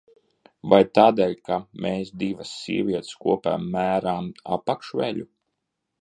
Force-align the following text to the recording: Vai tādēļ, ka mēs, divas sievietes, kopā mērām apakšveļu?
Vai 0.73 0.79
tādēļ, 0.99 1.35
ka 1.49 1.57
mēs, 1.85 2.09
divas 2.23 2.55
sievietes, 2.63 3.19
kopā 3.27 3.55
mērām 3.77 4.35
apakšveļu? 4.59 5.29